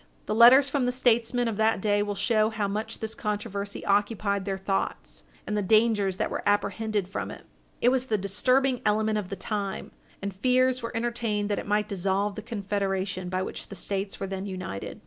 The 0.25 0.33
letters 0.33 0.67
from 0.67 0.87
the 0.87 0.91
statesmen 0.91 1.47
of 1.47 1.57
that 1.57 1.79
day 1.79 2.01
will 2.01 2.15
show 2.15 2.49
how 2.49 2.67
much 2.67 3.01
this 3.01 3.13
controversy 3.13 3.85
occupied 3.85 4.45
their 4.45 4.57
thoughts, 4.57 5.25
and 5.45 5.55
the 5.55 5.61
dangers 5.61 6.17
that 6.17 6.31
were 6.31 6.41
apprehended 6.43 7.07
from 7.07 7.29
it. 7.29 7.45
It 7.81 7.89
was 7.89 8.07
the 8.07 8.17
disturbing 8.17 8.81
element 8.83 9.19
of 9.19 9.29
the 9.29 9.35
time, 9.35 9.91
and 10.19 10.33
fears 10.33 10.81
were 10.81 10.97
entertained 10.97 11.49
that 11.51 11.59
it 11.59 11.67
might 11.67 11.87
dissolve 11.87 12.33
the 12.33 12.41
Confederation 12.41 13.29
by 13.29 13.43
which 13.43 13.67
the 13.67 13.75
States 13.75 14.19
were 14.19 14.25
then 14.25 14.47
united. 14.47 14.99